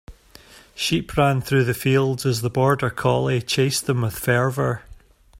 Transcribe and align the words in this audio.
Sheep 0.73 1.15
ran 1.15 1.41
through 1.41 1.65
the 1.65 1.75
fields 1.75 2.25
as 2.25 2.41
the 2.41 2.49
border 2.49 2.89
collie 2.89 3.39
chased 3.39 3.85
them 3.85 4.01
with 4.01 4.17
fervor. 4.17 4.81